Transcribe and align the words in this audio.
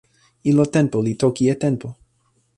ilo 0.49 0.65
tenpo 0.75 0.97
li 1.05 1.13
toki 1.21 1.43
e 1.53 1.55
tenpo. 1.63 1.87